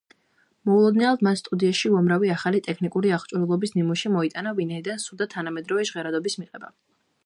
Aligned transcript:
მოულოდნელად 0.69 1.25
მან 1.27 1.37
სტუდიაში 1.41 1.91
უამრავი 1.97 2.33
ახალი 2.37 2.63
ტექნიკური 2.69 3.13
აღჭურვილობის 3.19 3.77
ნიმუში 3.79 4.15
მოიტანა, 4.17 4.59
ვინაიდან 4.63 5.07
სურდა 5.09 5.33
თანამედროვე 5.37 5.91
ჟღერადობის 5.93 6.45
მიღება. 6.45 6.79